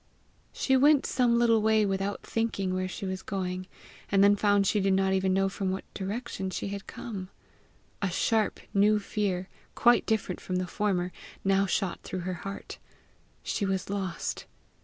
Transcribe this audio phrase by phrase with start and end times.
[0.51, 3.67] She went some little way without thinking where she was going,
[4.11, 7.29] and then found she did not even know from what direction she had come.
[8.01, 11.11] A sharp new fear, quite different from the former,
[11.43, 12.79] now shot through her heart:
[13.43, 14.47] she was lost!